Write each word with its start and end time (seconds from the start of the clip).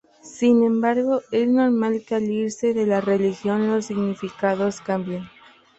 Sin 0.23 0.63
embargo, 0.63 1.21
es 1.31 1.47
normal 1.47 2.01
que 2.07 2.15
al 2.15 2.23
irse 2.23 2.73
de 2.73 2.87
la 2.87 3.01
región 3.01 3.67
los 3.67 3.85
significados 3.85 4.81
cambien. 4.81 5.25